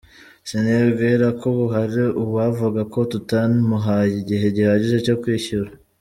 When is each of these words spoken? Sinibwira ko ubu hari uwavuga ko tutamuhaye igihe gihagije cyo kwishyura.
Sinibwira 0.49 1.25
ko 1.39 1.43
ubu 1.51 1.65
hari 1.75 2.03
uwavuga 2.23 2.81
ko 2.93 2.99
tutamuhaye 3.11 4.13
igihe 4.21 4.45
gihagije 4.55 4.97
cyo 5.07 5.15
kwishyura. 5.21 5.71